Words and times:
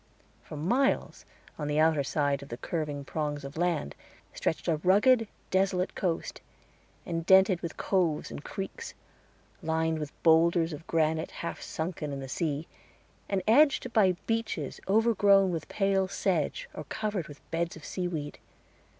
For 0.41 0.57
miles 0.57 1.25
on 1.59 1.67
the 1.67 1.77
outer 1.79 2.03
side 2.03 2.41
of 2.41 2.49
the 2.49 2.57
curving 2.57 3.05
prongs 3.05 3.43
of 3.45 3.55
land 3.55 3.93
stretched 4.33 4.67
a 4.67 4.77
rugged, 4.77 5.27
desolate 5.51 5.93
coast, 5.93 6.41
indented 7.05 7.61
with 7.61 7.77
coves 7.77 8.31
and 8.31 8.43
creeks, 8.43 8.95
lined 9.61 9.99
with 9.99 10.11
bowlders 10.23 10.73
of 10.73 10.87
granite 10.87 11.29
half 11.45 11.61
sunken 11.61 12.11
in 12.11 12.19
the 12.19 12.27
sea, 12.27 12.67
and 13.29 13.43
edged 13.47 13.93
by 13.93 14.17
beaches 14.25 14.79
overgrown 14.87 15.51
with 15.51 15.69
pale 15.69 16.07
sedge, 16.07 16.67
or 16.73 16.85
covered 16.85 17.27
with 17.27 17.39
beds 17.51 17.75
of 17.75 17.85
seaweed. 17.85 18.39